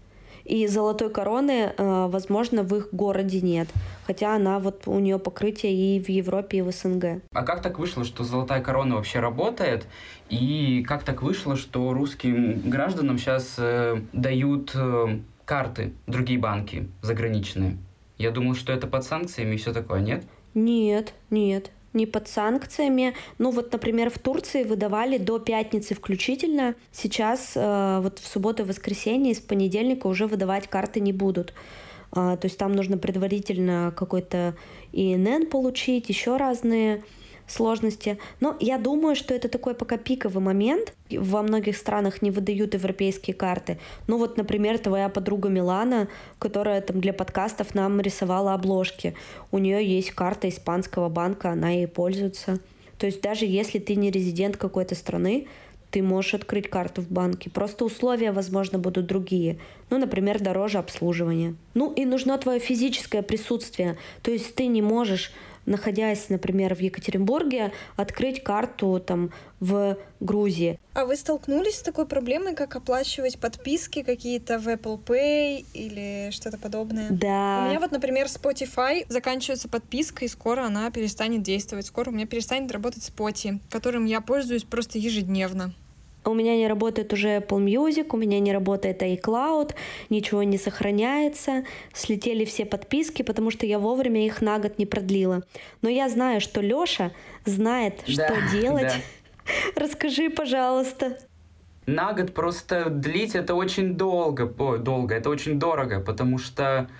[0.44, 3.68] И золотой короны, э, возможно, в их городе нет.
[4.06, 7.22] Хотя она вот у нее покрытие и в Европе, и в СНГ.
[7.34, 9.86] А как так вышло, что золотая корона вообще работает?
[10.30, 15.18] И как так вышло, что русским гражданам сейчас э, дают э,
[15.48, 17.78] карты другие банки заграничные?
[18.18, 20.24] Я думал, что это под санкциями и все такое, нет?
[20.54, 23.14] Нет, нет не под санкциями.
[23.38, 26.74] Ну вот, например, в Турции выдавали до пятницы включительно.
[26.92, 31.54] Сейчас э, вот в субботу и воскресенье из понедельника уже выдавать карты не будут.
[32.12, 34.54] Э, то есть там нужно предварительно какой-то
[34.92, 37.02] ИНН получить, еще разные
[37.48, 38.18] сложности.
[38.40, 40.94] Но я думаю, что это такой пока пиковый момент.
[41.10, 43.78] Во многих странах не выдают европейские карты.
[44.06, 46.08] Ну вот, например, твоя подруга Милана,
[46.38, 49.14] которая там для подкастов нам рисовала обложки.
[49.50, 52.60] У нее есть карта испанского банка, она ей пользуется.
[52.98, 55.46] То есть даже если ты не резидент какой-то страны,
[55.90, 57.48] ты можешь открыть карту в банке.
[57.50, 59.58] Просто условия, возможно, будут другие.
[59.90, 61.54] Ну, например, дороже обслуживания.
[61.74, 63.96] Ну и нужно твое физическое присутствие.
[64.22, 65.32] То есть ты не можешь
[65.68, 70.78] находясь, например, в Екатеринбурге, открыть карту там в Грузии.
[70.94, 76.58] А вы столкнулись с такой проблемой, как оплачивать подписки какие-то в Apple Pay или что-то
[76.58, 77.08] подобное?
[77.10, 77.64] Да.
[77.64, 81.86] У меня вот, например, Spotify заканчивается подписка, и скоро она перестанет действовать.
[81.86, 85.74] Скоро у меня перестанет работать Spotify, которым я пользуюсь просто ежедневно.
[86.24, 89.74] У меня не работает уже Apple Music, у меня не работает iCloud,
[90.10, 95.42] ничего не сохраняется, слетели все подписки, потому что я вовремя их на год не продлила.
[95.80, 97.12] Но я знаю, что Лёша
[97.44, 98.92] знает, да, что делать.
[98.92, 98.94] Да.
[99.76, 101.18] Расскажи, пожалуйста.
[101.86, 106.90] На год просто длить это очень долго, о, долго, это очень дорого, потому что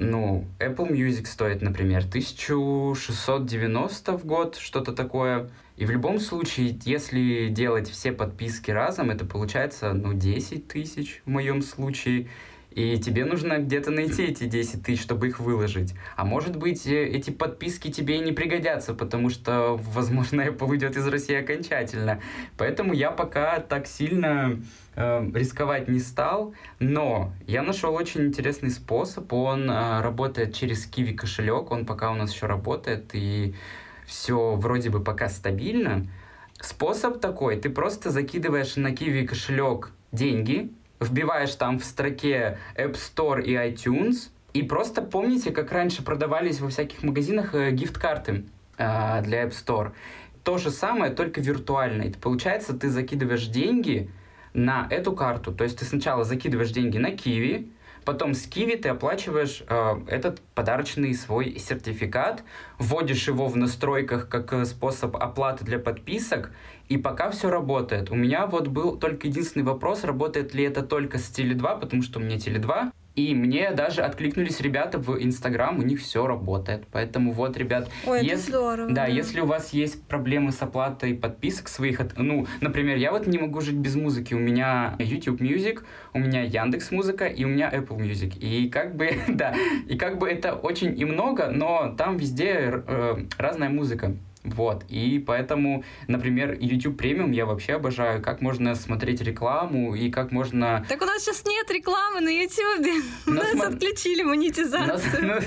[0.00, 5.50] ну, Apple Music стоит, например, 1690 в год, что-то такое.
[5.76, 11.30] И в любом случае, если делать все подписки разом, это получается, ну, 10 тысяч в
[11.30, 12.28] моем случае.
[12.70, 15.94] И тебе нужно где-то найти эти 10 тысяч, чтобы их выложить.
[16.16, 20.96] А может быть, э, эти подписки тебе и не пригодятся, потому что, возможно, Apple уйдет
[20.96, 22.20] из России окончательно.
[22.56, 24.60] Поэтому я пока так сильно
[24.94, 26.54] э, рисковать не стал.
[26.78, 29.32] Но я нашел очень интересный способ.
[29.32, 31.72] Он э, работает через Kiwi кошелек.
[31.72, 33.10] Он пока у нас еще работает.
[33.14, 33.54] И
[34.06, 36.06] все вроде бы пока стабильно.
[36.60, 43.42] Способ такой, ты просто закидываешь на Kiwi кошелек деньги, вбиваешь там в строке App Store
[43.42, 48.44] и iTunes, и просто помните, как раньше продавались во всяких магазинах э, гифт-карты
[48.78, 49.92] э, для App Store.
[50.44, 52.02] То же самое, только виртуально.
[52.02, 54.10] И получается, ты закидываешь деньги
[54.52, 55.52] на эту карту.
[55.52, 57.70] То есть ты сначала закидываешь деньги на Kiwi,
[58.04, 62.42] Потом с Kiwi ты оплачиваешь э, этот подарочный свой сертификат,
[62.78, 66.50] вводишь его в настройках как э, способ оплаты для подписок,
[66.88, 68.10] и пока все работает.
[68.10, 72.18] У меня вот был только единственный вопрос, работает ли это только с Теле2, потому что
[72.18, 76.84] у меня Теле2, и мне даже откликнулись ребята в Инстаграм, у них все работает.
[76.92, 78.90] Поэтому вот, ребят, Ой, если, это здорово.
[78.92, 83.38] Да, если у вас есть проблемы с оплатой подписок своих, ну, например, я вот не
[83.38, 84.34] могу жить без музыки.
[84.34, 85.82] У меня YouTube Music,
[86.14, 88.38] у меня Яндекс Музыка и у меня Apple Music.
[88.38, 89.54] И как бы, да,
[89.88, 94.14] и как бы это очень и много, но там везде э, разная музыка.
[94.42, 100.32] Вот, и поэтому, например, YouTube премиум я вообще обожаю, как можно смотреть рекламу и как
[100.32, 100.84] можно...
[100.88, 102.86] Так у нас сейчас нет рекламы на YouTube,
[103.26, 103.68] нас см...
[103.68, 105.26] отключили монетизацию.
[105.26, 105.40] Но, ну,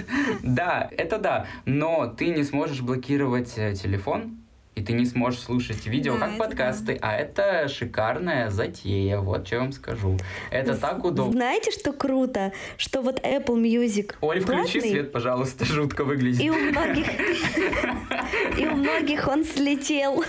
[0.44, 4.43] да, это да, но ты не сможешь блокировать э, телефон,
[4.76, 7.10] и ты не сможешь слушать видео да, как подкасты, да.
[7.10, 10.18] а это шикарная затея, вот что я вам скажу.
[10.52, 11.34] Это так удобно.
[11.34, 12.54] Знаете, что круто?
[12.78, 16.42] Что вот Apple Music Оль, включи свет, пожалуйста, жутко выглядит.
[16.42, 17.08] И у многих,
[18.58, 20.24] и у многих он слетел.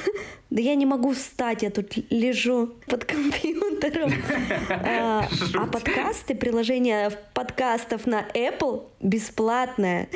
[0.55, 4.13] Да я не могу встать, я тут лежу под компьютером.
[4.71, 10.09] А, а подкасты, приложение подкастов на Apple бесплатное.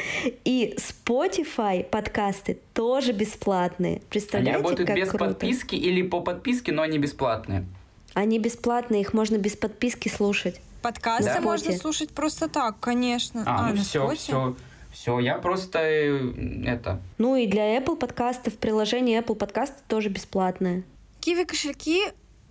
[0.45, 4.01] И Spotify подкасты тоже бесплатные.
[4.09, 5.25] Представляете, Они работают как без круто?
[5.25, 7.67] подписки или по подписке, но они бесплатные.
[8.15, 10.61] Они бесплатные, их можно без подписки слушать.
[10.83, 11.41] Подкасты да?
[11.41, 13.43] можно слушать просто так, конечно.
[13.45, 14.57] А, а ну все, все.
[15.01, 17.01] Все, я просто э, это.
[17.19, 20.83] Ну и для Apple подкастов приложение Apple подкасты тоже бесплатное.
[21.21, 22.03] Киви кошельки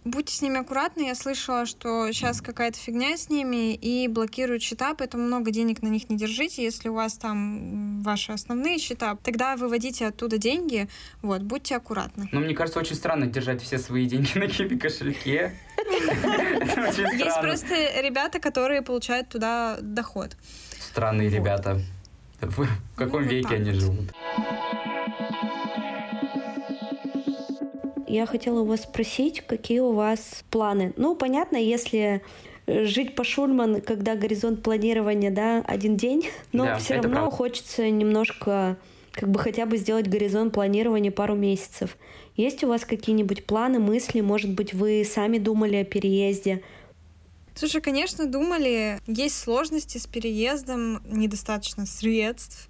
[0.05, 1.07] Будьте с ними аккуратны.
[1.07, 5.89] Я слышала, что сейчас какая-то фигня с ними и блокируют счета, поэтому много денег на
[5.89, 6.63] них не держите.
[6.63, 10.87] Если у вас там ваши основные счета, тогда выводите оттуда деньги.
[11.21, 12.29] Вот, будьте аккуратны.
[12.31, 15.51] Ну, мне кажется, очень странно держать все свои деньги на киви кошельке.
[15.85, 20.37] Есть просто ребята, которые получают туда доход.
[20.79, 21.81] Странные ребята.
[22.41, 24.13] В каком ну, веке они живут?
[28.07, 30.93] Я хотела у вас спросить, какие у вас планы.
[30.97, 32.21] Ну, понятно, если
[32.67, 37.31] жить по Шульман, когда горизонт планирования, да, один день, но да, все равно правда.
[37.31, 38.77] хочется немножко
[39.11, 41.97] как бы хотя бы сделать горизонт планирования пару месяцев.
[42.35, 44.21] Есть у вас какие-нибудь планы, мысли?
[44.21, 46.61] Может быть, вы сами думали о переезде?
[47.57, 49.01] Слушай, конечно, думали.
[49.07, 52.69] Есть сложности с переездом, недостаточно средств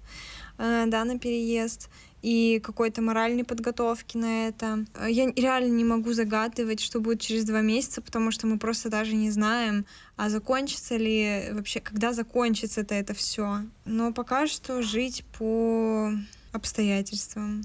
[0.56, 1.90] э, да, на переезд
[2.22, 4.86] и какой-то моральной подготовки на это.
[5.06, 9.14] Я реально не могу загадывать, что будет через два месяца, потому что мы просто даже
[9.14, 9.84] не знаем,
[10.16, 13.60] а закончится ли вообще, когда закончится это, это все.
[13.84, 16.10] Но пока что жить по
[16.52, 17.62] обстоятельствам.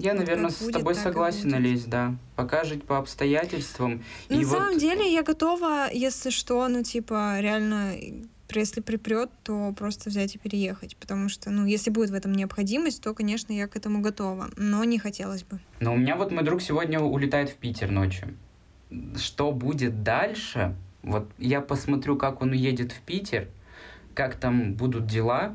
[0.00, 2.14] Я, наверное, с тобой согласен, Олесь, да.
[2.36, 4.02] Пока жить по обстоятельствам.
[4.28, 4.80] На и самом вот...
[4.80, 7.94] деле я готова, если что, ну, типа, реально,
[8.54, 10.96] если припрет, то просто взять и переехать.
[10.96, 14.50] Потому что, ну, если будет в этом необходимость, то, конечно, я к этому готова.
[14.56, 15.58] Но не хотелось бы.
[15.80, 18.34] Но у меня вот мой друг сегодня улетает в Питер ночью.
[19.16, 20.74] Что будет дальше?
[21.02, 23.48] Вот я посмотрю, как он уедет в Питер,
[24.14, 25.54] как там будут дела,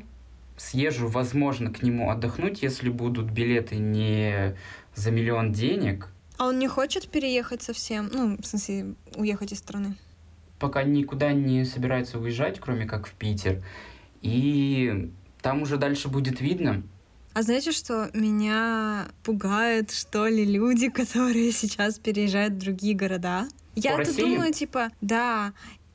[0.56, 4.56] съезжу, возможно, к нему отдохнуть, если будут билеты не
[4.94, 6.08] за миллион денег.
[6.36, 8.10] А он не хочет переехать совсем?
[8.12, 9.96] Ну, в смысле, уехать из страны?
[10.58, 13.62] Пока никуда не собирается уезжать, кроме как в Питер.
[14.22, 15.10] И
[15.42, 16.82] там уже дальше будет видно.
[17.34, 23.48] А знаете, что меня пугает, что ли, люди, которые сейчас переезжают в другие города?
[23.74, 25.52] Я-то думаю, типа, да,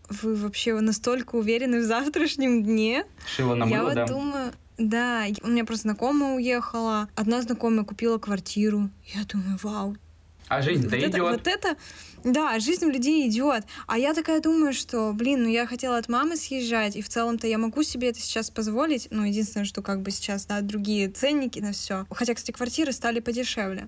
[0.10, 3.06] вы вообще настолько уверены в завтрашнем дне?
[3.36, 4.06] Шила на Я вот да.
[4.06, 8.89] думаю, да, у меня просто знакомая уехала, одна знакомая купила квартиру.
[9.13, 9.98] Я думаю, вау.
[10.48, 11.13] А жизнь-то вот идет.
[11.13, 11.78] Это, вот это,
[12.24, 13.65] да, жизнь у людей идет.
[13.86, 17.45] А я такая думаю, что, блин, ну я хотела от мамы съезжать, и в целом-то
[17.45, 19.08] я могу себе это сейчас позволить.
[19.12, 22.08] Ну, единственное, что как бы сейчас, да, другие ценники на все.
[22.10, 23.88] Хотя, кстати, квартиры стали подешевле.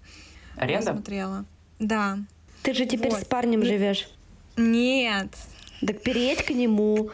[0.56, 0.86] Аренда?
[0.86, 1.46] Я смотрела.
[1.80, 2.20] Да.
[2.62, 3.22] Ты же теперь вот.
[3.22, 4.08] с парнем живешь.
[4.56, 5.30] Нет,
[5.86, 7.12] так переедь к нему.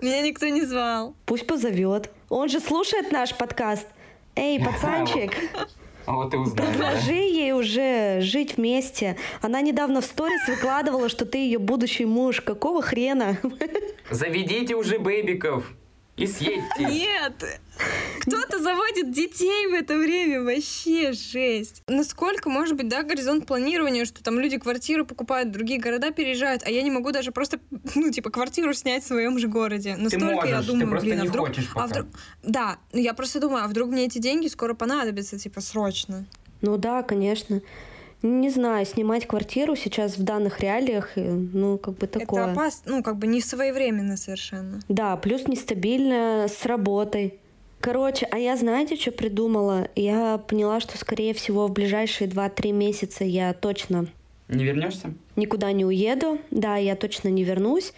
[0.00, 1.14] Меня никто не звал.
[1.26, 2.10] Пусть позовет.
[2.28, 3.86] Он же слушает наш подкаст.
[4.36, 5.32] Эй, пацанчик.
[6.06, 6.72] А вот и узнали.
[6.72, 9.16] Предложи ей уже жить вместе.
[9.42, 12.40] Она недавно в сторис выкладывала, что ты ее будущий муж.
[12.40, 13.38] Какого хрена?
[14.10, 15.70] Заведите уже бэбиков
[16.18, 16.84] и съедьте.
[16.84, 17.60] Нет!
[18.20, 21.82] Кто-то заводит детей в это время, вообще жесть.
[21.86, 26.70] Насколько может быть, да, горизонт планирования, что там люди квартиру покупают, другие города переезжают, а
[26.70, 27.60] я не могу даже просто,
[27.94, 29.96] ну, типа, квартиру снять в своем же городе.
[29.96, 31.46] Настолько ты можешь, я думаю, ты просто блин, не а вдруг...
[31.48, 31.84] хочешь пока.
[31.84, 32.06] А вдруг...
[32.42, 36.26] Да, я просто думаю, а вдруг мне эти деньги скоро понадобятся, типа, срочно.
[36.60, 37.62] Ну да, конечно.
[38.22, 42.42] Не знаю, снимать квартиру сейчас в данных реалиях, ну, как бы такое.
[42.42, 44.80] Это опасно, ну, как бы не своевременно совершенно.
[44.88, 47.38] Да, плюс нестабильно с работой.
[47.80, 49.88] Короче, а я знаете, что придумала?
[49.94, 54.08] Я поняла, что, скорее всего, в ближайшие 2-3 месяца я точно...
[54.48, 55.14] Не вернешься?
[55.36, 56.38] Никуда не уеду.
[56.50, 57.92] Да, я точно не вернусь.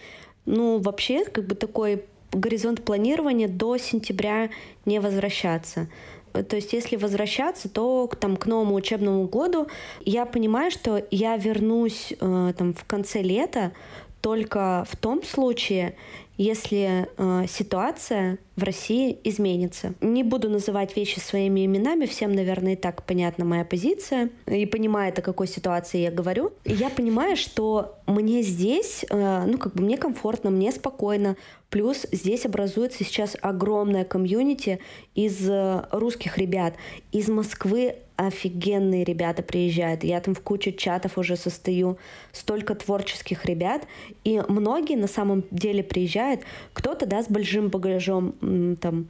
[0.45, 4.51] Ну, вообще, как бы такой горизонт планирования до сентября
[4.85, 5.87] не возвращаться.
[6.31, 9.67] То есть, если возвращаться, то там, к новому учебному году
[10.05, 13.71] я понимаю, что я вернусь э, там, в конце лета
[14.21, 15.95] только в том случае,
[16.37, 19.93] если э, ситуация в России изменится.
[20.01, 25.19] Не буду называть вещи своими именами, всем, наверное, и так понятна моя позиция, и понимает,
[25.19, 26.53] о какой ситуации я говорю.
[26.65, 31.35] Я понимаю, что мне здесь, э, ну, как бы мне комфортно, мне спокойно,
[31.71, 34.79] Плюс здесь образуется сейчас огромная комьюнити
[35.15, 36.75] из э, русских ребят.
[37.13, 40.03] Из Москвы офигенные ребята приезжают.
[40.03, 41.97] Я там в куче чатов уже состою.
[42.33, 43.87] Столько творческих ребят.
[44.25, 46.41] И многие на самом деле приезжают.
[46.73, 49.07] Кто-то, да, с большим багажом там,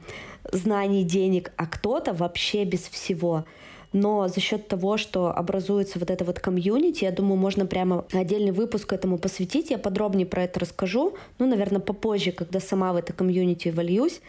[0.52, 3.44] знаний, денег, а кто-то вообще без всего
[3.92, 8.52] но за счет того, что образуется вот это вот комьюнити, я думаю, можно прямо отдельный
[8.52, 9.70] выпуск этому посвятить.
[9.70, 14.20] Я подробнее про это расскажу, ну, наверное, попозже, когда сама в это комьюнити вольюсь.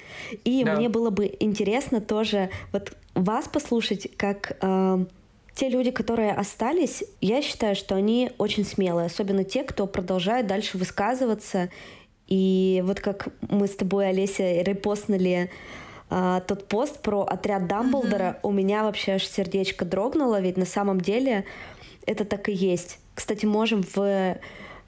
[0.44, 0.76] И да.
[0.76, 5.06] мне было бы интересно тоже вот вас послушать, как э,
[5.56, 10.78] те люди, которые остались, я считаю, что они очень смелые, особенно те, кто продолжает дальше
[10.78, 11.70] высказываться.
[12.28, 15.52] И вот как мы с тобой, Олеся, репостнули
[16.16, 18.40] а, тот пост про отряд Дамблдора, mm-hmm.
[18.44, 21.44] у меня вообще аж сердечко дрогнуло, ведь на самом деле
[22.06, 23.00] это так и есть.
[23.16, 24.38] Кстати, можем в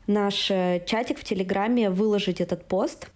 [0.05, 3.09] наш э, чатик в Телеграме выложить этот пост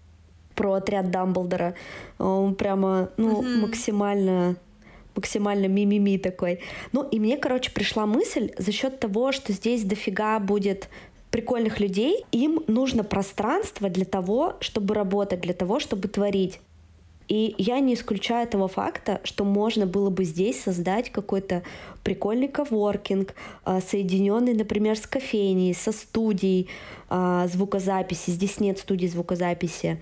[0.55, 1.75] про отряд Дамблдора.
[2.17, 3.61] Он прямо, ну, mm-hmm.
[3.61, 4.55] максимально
[5.15, 6.61] максимально мимими такой.
[6.93, 10.89] Ну, и мне, короче, пришла мысль за счет того, что здесь дофига будет
[11.29, 16.59] прикольных людей, им нужно пространство для того, чтобы работать, для того, чтобы творить.
[17.29, 21.61] И я не исключаю того факта, что можно было бы здесь создать какой-то
[22.03, 26.69] прикольный коворкинг, а, соединенный, например, с кофейней, со студией
[27.07, 28.31] а, звукозаписи.
[28.31, 30.01] Здесь нет студии звукозаписи.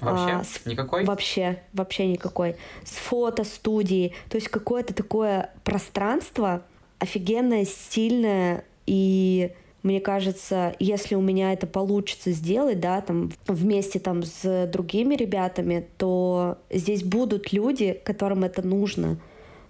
[0.00, 0.34] Вообще?
[0.34, 0.64] А, с...
[0.66, 1.04] Никакой?
[1.04, 2.54] Вообще, вообще никакой.
[2.84, 4.14] С фотостудией.
[4.28, 6.62] То есть какое-то такое пространство
[7.00, 9.52] офигенное, стильное и
[9.88, 15.86] мне кажется, если у меня это получится сделать, да, там вместе там с другими ребятами,
[15.96, 19.18] то здесь будут люди, которым это нужно.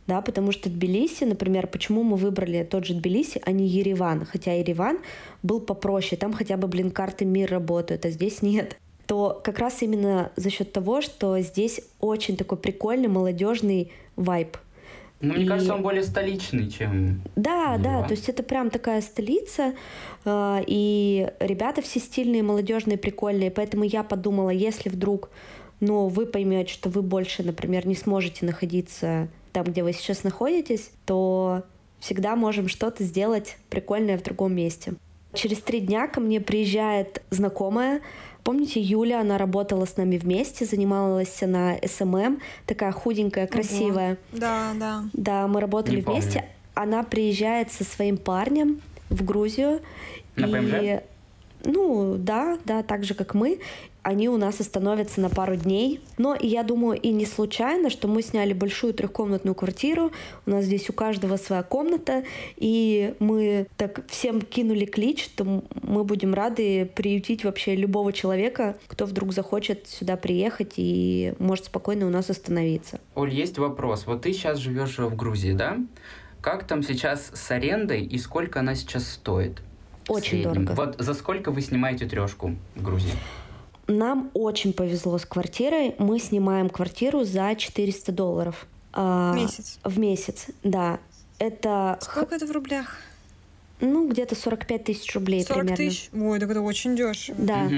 [0.09, 4.55] Да, потому что Тбилиси, например, почему мы выбрали тот же Тбилиси, а не Ереван, хотя
[4.55, 4.99] Ереван
[5.45, 9.81] был попроще, там хотя бы, блин, карты мир работают, а здесь нет то как раз
[9.81, 14.59] именно за счет того, что здесь очень такой прикольный молодежный вайб.
[15.21, 15.47] Ну, мне и...
[15.49, 17.23] кажется, он более столичный, чем...
[17.35, 17.83] Да, Ереван.
[17.83, 19.75] да, то есть это прям такая столица,
[20.25, 25.31] э, и ребята все стильные, молодежные, прикольные, поэтому я подумала, если вдруг,
[25.81, 30.91] ну, вы поймете, что вы больше, например, не сможете находиться там, где вы сейчас находитесь,
[31.05, 31.65] то
[31.99, 34.95] всегда можем что-то сделать прикольное в другом месте.
[35.35, 38.01] Через три дня ко мне приезжает знакомая,
[38.45, 44.13] Помните, Юля, она работала с нами вместе, занималась на SMM, такая худенькая, красивая.
[44.13, 44.41] Ого.
[44.41, 45.05] Да, да.
[45.13, 46.39] Да, мы работали Не вместе.
[46.39, 46.49] Помню.
[46.73, 49.81] Она приезжает со своим парнем в Грузию.
[50.37, 50.51] На и...
[50.51, 51.03] ПМЖ?
[51.65, 53.61] Ну, да, да, так же, как мы
[54.09, 56.01] они у нас остановятся на пару дней.
[56.17, 60.13] Но я думаю, и не случайно, что мы сняли большую трехкомнатную квартиру.
[60.47, 62.25] У нас здесь у каждого своя комната.
[62.57, 69.05] И мы так всем кинули клич, что мы будем рады приютить вообще любого человека, кто
[69.05, 73.01] вдруг захочет сюда приехать и может спокойно у нас остановиться.
[73.15, 74.07] Оль, есть вопрос.
[74.07, 75.77] Вот ты сейчас живешь в Грузии, да?
[76.41, 79.61] Как там сейчас с арендой и сколько она сейчас стоит?
[80.09, 80.73] Очень дорого.
[80.73, 83.13] Вот за сколько вы снимаете трешку в Грузии?
[83.89, 85.95] Нам очень повезло с квартирой.
[85.99, 88.67] Мы снимаем квартиру за 400 долларов.
[88.93, 89.79] А, в месяц?
[89.83, 91.01] В месяц, да.
[91.39, 91.99] Это...
[92.03, 92.97] Сколько это в рублях?
[93.81, 95.77] Ну, где-то 45 тысяч рублей 40 примерно.
[95.77, 96.11] тысяч?
[96.13, 97.39] Ой, так это очень дешево.
[97.39, 97.65] Да.
[97.65, 97.75] Угу.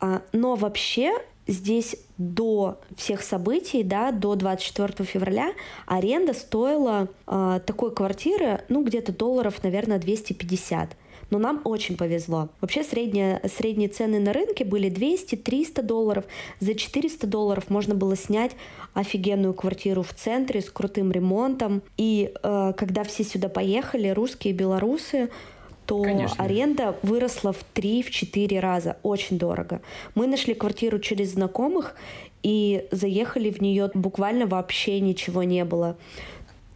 [0.00, 1.12] А, но вообще
[1.48, 5.52] здесь до всех событий, да, до 24 февраля
[5.86, 10.96] аренда стоила э, такой квартиры, ну, где-то долларов, наверное, 250
[11.32, 12.50] но нам очень повезло.
[12.60, 16.26] Вообще средние, средние цены на рынке были 200-300 долларов.
[16.60, 18.52] За 400 долларов можно было снять
[18.92, 21.82] офигенную квартиру в центре с крутым ремонтом.
[21.96, 25.30] И э, когда все сюда поехали, русские и белорусы,
[25.86, 26.44] то Конечно.
[26.44, 28.98] аренда выросла в 3-4 раза.
[29.02, 29.80] Очень дорого.
[30.14, 31.96] Мы нашли квартиру через знакомых
[32.42, 35.96] и заехали в нее буквально вообще ничего не было.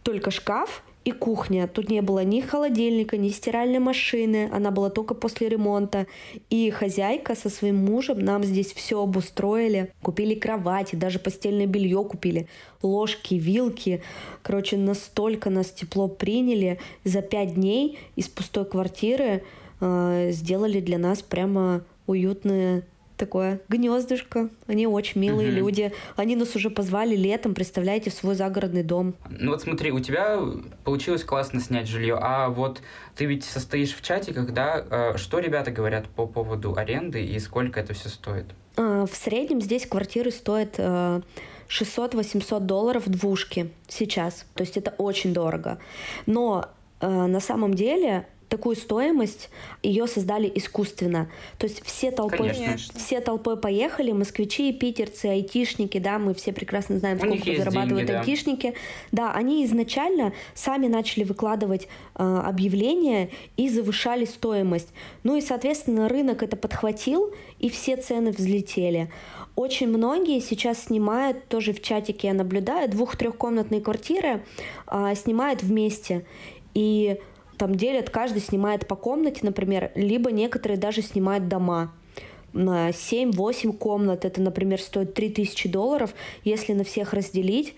[0.01, 1.67] Только шкаф, и кухня.
[1.67, 4.49] Тут не было ни холодильника, ни стиральной машины.
[4.51, 6.05] Она была только после ремонта.
[6.49, 9.93] И хозяйка со своим мужем нам здесь все обустроили.
[10.01, 12.49] Купили кровати, даже постельное белье купили.
[12.81, 14.03] Ложки, вилки.
[14.41, 16.77] Короче, настолько нас тепло приняли.
[17.05, 19.43] За пять дней из пустой квартиры
[19.79, 22.83] э, сделали для нас прямо уютные
[23.17, 24.49] такое гнездышко.
[24.67, 25.57] Они очень милые угу.
[25.57, 25.91] люди.
[26.15, 29.15] Они нас уже позвали летом, представляете, в свой загородный дом.
[29.29, 30.39] Ну вот смотри, у тебя
[30.83, 32.81] получилось классно снять жилье, а вот
[33.15, 37.79] ты ведь состоишь в чате, когда э, что ребята говорят по поводу аренды и сколько
[37.79, 38.45] это все стоит?
[38.77, 41.23] А, в среднем здесь квартиры стоят 600-800
[41.69, 44.45] э, долларов двушки сейчас.
[44.53, 45.79] То есть это очень дорого.
[46.25, 46.69] Но
[47.01, 49.49] э, на самом деле такую стоимость
[49.83, 51.29] ее создали искусственно.
[51.57, 52.53] То есть все толпой,
[52.95, 58.73] все толпой поехали, москвичи, питерцы, айтишники, да, мы все прекрасно знаем, сколько зарабатывают деньги, айтишники.
[59.11, 59.27] Да.
[59.27, 64.89] да, они изначально сами начали выкладывать э, объявления и завышали стоимость.
[65.23, 69.11] Ну и, соответственно, рынок это подхватил, и все цены взлетели.
[69.55, 74.43] Очень многие сейчас снимают, тоже в чатике я наблюдаю, двух-трехкомнатные квартиры
[74.87, 76.25] э, снимают вместе.
[76.73, 77.19] И
[77.57, 81.93] там делят, каждый снимает по комнате, например, либо некоторые даже снимают дома
[82.53, 84.25] на 7-8 комнат.
[84.25, 86.13] Это, например, стоит 3000 долларов.
[86.43, 87.73] Если на всех разделить,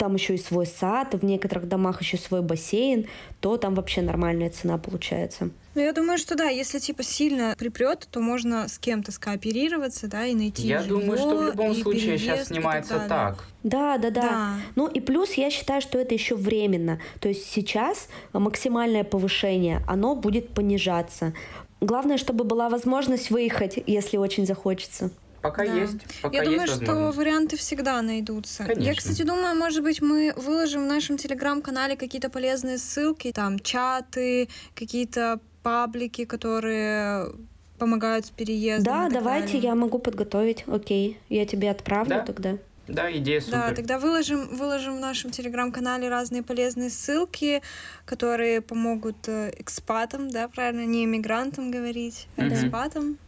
[0.00, 3.06] там еще и свой сад, в некоторых домах еще свой бассейн,
[3.40, 5.50] то там вообще нормальная цена получается.
[5.74, 10.24] Ну, я думаю, что да, если типа сильно припрет, то можно с кем-то скооперироваться, да,
[10.24, 13.44] и найти Я жилье, думаю, что в любом случае сейчас снимается так, так.
[13.62, 14.54] Да, да, да, да.
[14.74, 16.98] Ну и плюс я считаю, что это еще временно.
[17.20, 21.34] То есть сейчас максимальное повышение, оно будет понижаться.
[21.82, 25.10] Главное, чтобы была возможность выехать, если очень захочется.
[25.42, 25.74] Пока да.
[25.74, 25.98] есть.
[26.22, 28.64] Пока Я думаю, есть что варианты всегда найдутся.
[28.64, 28.82] Конечно.
[28.82, 34.48] Я, кстати, думаю, может быть, мы выложим в нашем телеграм-канале какие-то полезные ссылки, там чаты,
[34.74, 37.32] какие-то паблики, которые
[37.78, 38.84] помогают с переездом.
[38.84, 39.62] Да, давайте далее.
[39.62, 40.64] я могу подготовить.
[40.66, 42.20] Окей, я тебе отправлю да?
[42.20, 42.58] тогда.
[42.86, 43.58] Да, идея супер.
[43.58, 47.62] Да, тогда выложим, выложим в нашем телеграм-канале разные полезные ссылки,
[48.04, 52.52] которые помогут э, экспатам, да, правильно, не иммигрантам говорить, а mm-hmm.
[52.52, 53.18] экспатам.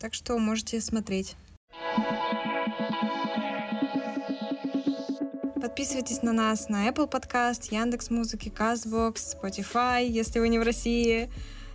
[0.00, 1.36] Так что можете смотреть.
[5.60, 11.30] Подписывайтесь на нас на Apple Podcast, Яндекс Музыки, Castbox, Spotify, если вы не в России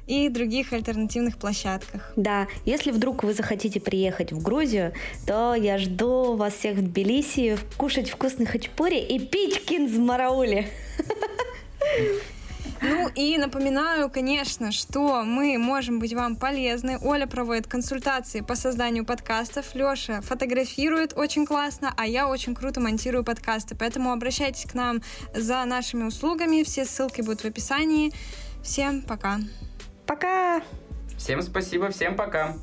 [0.07, 2.13] и других альтернативных площадках.
[2.15, 4.93] Да, если вдруг вы захотите приехать в Грузию,
[5.27, 10.67] то я жду вас всех в Тбилиси, кушать вкусный хачпури и пить кинзмараули.
[12.81, 16.97] Ну и напоминаю, конечно, что мы можем быть вам полезны.
[17.01, 23.23] Оля проводит консультации по созданию подкастов, Леша фотографирует очень классно, а я очень круто монтирую
[23.23, 23.75] подкасты.
[23.75, 25.01] Поэтому обращайтесь к нам
[25.33, 26.63] за нашими услугами.
[26.63, 28.13] Все ссылки будут в описании.
[28.63, 29.39] Всем пока.
[30.05, 30.61] Пока!
[31.17, 32.55] Всем спасибо, всем пока!